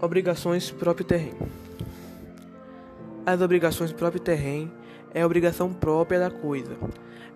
[0.00, 1.48] Obrigações próprio terreno.
[3.24, 4.70] As obrigações próprio terreno
[5.12, 6.76] é a obrigação própria da coisa.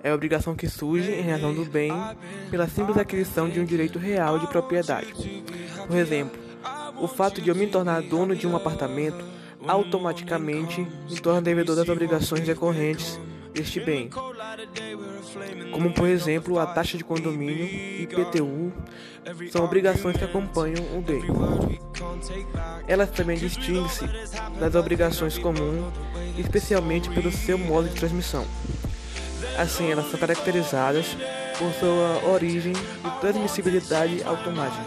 [0.03, 1.91] É a obrigação que surge em razão do bem
[2.51, 5.43] pela simples aquisição de um direito real de propriedade.
[5.87, 6.39] Por exemplo,
[7.01, 9.25] o fato de eu me tornar dono de um apartamento
[9.67, 13.19] automaticamente me torna devedor das obrigações decorrentes
[13.53, 14.11] deste bem,
[15.73, 18.73] como por exemplo a taxa de condomínio e IPTU,
[19.51, 21.23] são obrigações que acompanham o bem.
[22.87, 24.07] Elas também distinguem-se
[24.59, 25.93] das obrigações comuns,
[26.39, 28.47] especialmente pelo seu modo de transmissão.
[29.59, 31.07] Assim, elas são caracterizadas
[31.59, 34.85] por sua origem e transmissibilidade automática.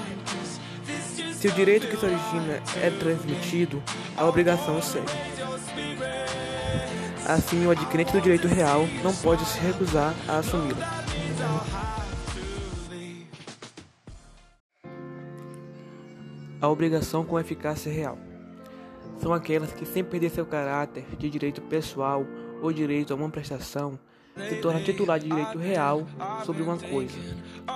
[1.33, 3.81] Se o direito que se origina é transmitido,
[4.15, 5.32] a obrigação segue.
[7.25, 10.77] Assim, o adquirente do direito real não pode se recusar a assumi-lo.
[16.59, 18.17] A obrigação com eficácia real
[19.21, 22.25] são aquelas que, sem perder seu caráter de direito pessoal
[22.61, 23.97] ou direito a uma prestação,
[24.49, 26.05] se torna titular de direito real
[26.45, 27.17] sobre uma coisa,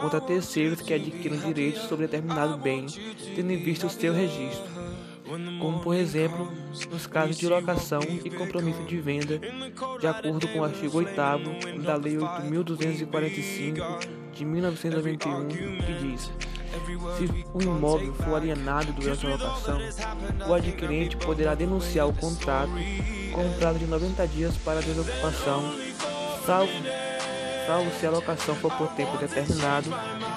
[0.01, 2.85] contra terceiros que adquiram direito sobre determinado bem,
[3.35, 4.86] tendo em vista o seu registro
[5.59, 6.51] como por exemplo
[6.91, 9.39] nos casos de locação e compromisso de venda,
[9.99, 11.11] de acordo com o artigo 8
[11.83, 16.31] da Lei 8.245 de 1991, que diz:
[17.17, 19.79] se o imóvel for alienado durante a locação,
[20.47, 22.71] o adquirente poderá denunciar o contrato
[23.33, 25.73] com um prazo de 90 dias para a desocupação,
[26.45, 26.71] salvo,
[27.67, 29.89] salvo se a locação for por tempo determinado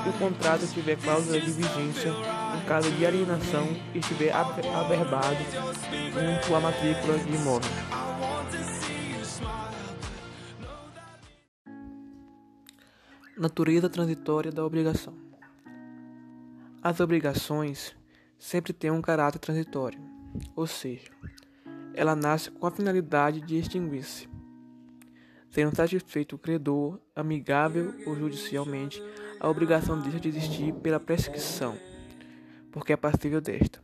[0.04, 5.38] e o contrato tiver cláusula de vigência em caso de alienação e estiver averbado
[6.12, 7.70] junto à matrícula de imóvel.
[13.38, 15.14] Natureza transitória da obrigação.
[16.82, 17.94] As obrigações
[18.38, 20.00] sempre têm um caráter transitório,
[20.56, 21.10] ou seja,
[21.94, 24.29] ela nasce com a finalidade de extinguir-se.
[25.50, 29.02] Sendo satisfeito o credor, amigável ou judicialmente,
[29.38, 31.76] a obrigação deixa de existir pela prescrição
[32.70, 33.80] porque é passível desta.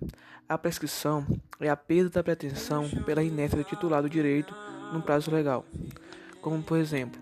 [0.48, 1.26] A prescrição
[1.60, 4.54] é a perda da pretensão pela inércia do titular do direito
[4.92, 5.64] no prazo legal.
[6.40, 7.20] Como, por exemplo,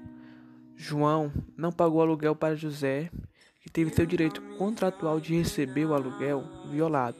[0.76, 3.10] João não pagou aluguel para José,
[3.62, 7.16] que teve seu direito contratual de receber o aluguel violado.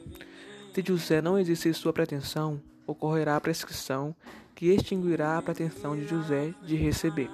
[0.73, 4.15] Se José não exercer sua pretensão, ocorrerá a prescrição
[4.55, 7.29] que extinguirá a pretensão de José de receber.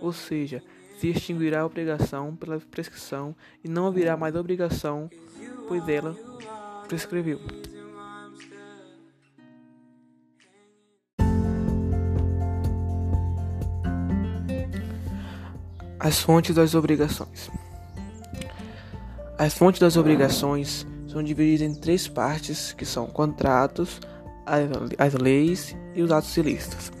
[0.00, 0.62] Ou seja,
[0.98, 5.10] se extinguirá a obrigação pela prescrição e não haverá mais obrigação,
[5.66, 6.14] pois ela
[6.86, 7.40] prescreveu.
[15.98, 17.50] As fontes das obrigações.
[19.38, 24.00] As fontes das obrigações são divididas em três partes, que são contratos,
[24.46, 26.92] as, leis e os atos ilícitos.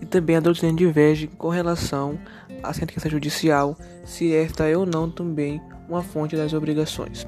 [0.00, 2.18] E também a doutrina diverge com relação
[2.62, 7.26] à sentença judicial, se esta é ou não também uma fonte das obrigações.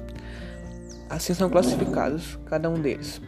[1.09, 3.21] Assim são classificados cada um deles.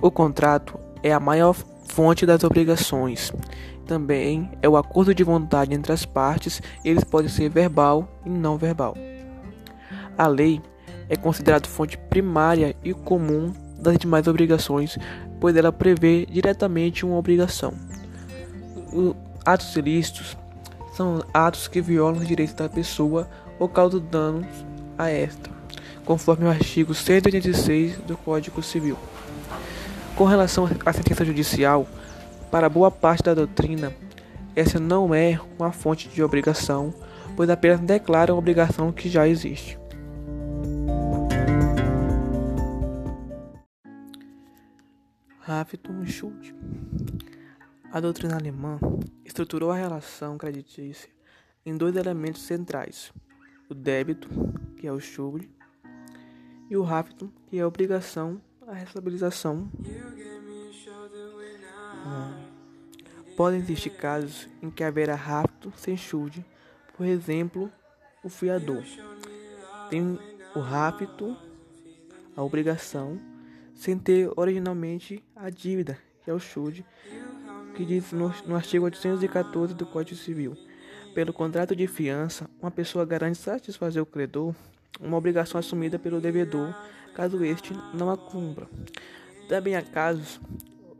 [0.00, 1.54] O contrato é a maior
[1.88, 3.32] fonte das obrigações.
[3.86, 8.56] Também é o acordo de vontade entre as partes, eles podem ser verbal e não
[8.56, 8.96] verbal.
[10.16, 10.60] A lei
[11.08, 13.52] é considerada fonte primária e comum
[13.84, 14.98] das demais obrigações,
[15.40, 17.72] pois ela prevê diretamente uma obrigação.
[18.92, 19.14] Os
[19.44, 20.36] atos ilícitos
[20.94, 23.28] são atos que violam os direitos da pessoa
[23.58, 24.46] ou causam danos
[24.98, 25.54] a esta
[26.04, 28.96] conforme o artigo 186 do Código Civil.
[30.14, 31.86] Com relação à sentença judicial,
[32.50, 33.92] para boa parte da doutrina,
[34.54, 36.94] essa não é uma fonte de obrigação,
[37.34, 39.78] pois apenas declara uma obrigação que já existe.
[45.46, 46.54] Haftung Schuld.
[47.92, 48.78] A doutrina alemã
[49.24, 51.10] estruturou a relação creditícia
[51.66, 53.12] em dois elementos centrais:
[53.68, 54.28] o débito,
[54.78, 55.50] que é o Schuld,
[56.70, 59.70] e o rapto, que é a obrigação, a responsabilização.
[63.36, 66.44] Podem existir casos em que haverá rapto sem chute,
[66.96, 67.70] por exemplo,
[68.22, 68.82] o fiador.
[69.90, 70.18] Tem
[70.54, 71.36] o rapto,
[72.34, 73.20] a obrigação,
[73.74, 76.84] sem ter originalmente a dívida, que é o chute,
[77.74, 80.56] que diz no, no artigo 814 do Código Civil.
[81.14, 84.54] Pelo contrato de fiança, uma pessoa garante satisfazer o credor
[85.00, 86.74] uma obrigação assumida pelo devedor,
[87.14, 88.68] caso este não a cumpra.
[89.48, 90.40] Também há casos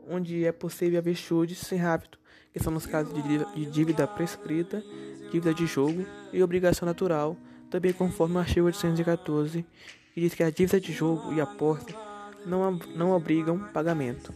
[0.07, 2.19] onde é possível haver chutes sem hábito,
[2.53, 4.83] que são nos casos de dívida prescrita,
[5.31, 7.35] dívida de jogo e obrigação natural,
[7.69, 9.65] também conforme o artigo 814,
[10.13, 11.95] que diz que a dívida de jogo e aposta
[12.45, 14.33] não, não obrigam pagamento.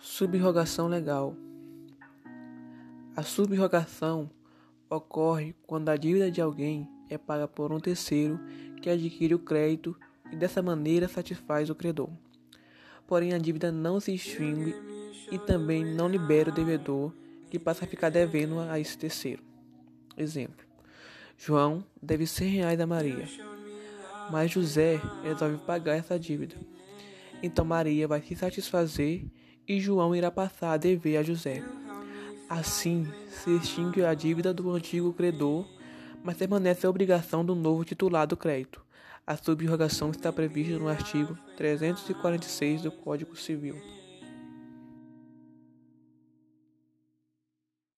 [0.00, 1.34] Subrogação legal.
[3.16, 4.30] A subrogação
[4.88, 8.38] ocorre quando a dívida de alguém é paga por um terceiro
[8.80, 9.96] que adquire o crédito
[10.30, 12.10] e dessa maneira satisfaz o credor.
[13.06, 14.74] Porém, a dívida não se extingue
[15.30, 17.12] e também não libera o devedor
[17.50, 19.42] que passa a ficar devendo a esse terceiro.
[20.16, 20.64] Exemplo:
[21.44, 23.28] João deve 100 reais a Maria,
[24.30, 26.54] mas José resolve pagar essa dívida.
[27.42, 29.24] Então Maria vai se satisfazer
[29.66, 31.60] e João irá passar a dever a José.
[32.48, 35.66] Assim, se extingue a dívida do antigo credor,
[36.22, 38.80] mas permanece a obrigação do novo titular do crédito.
[39.26, 44.01] A subrogação está prevista no artigo 346 do Código Civil.